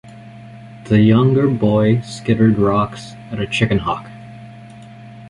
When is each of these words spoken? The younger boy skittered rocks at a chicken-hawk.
The 0.85 0.99
younger 0.99 1.47
boy 1.47 2.01
skittered 2.01 2.57
rocks 2.57 3.11
at 3.31 3.39
a 3.39 3.45
chicken-hawk. 3.45 4.09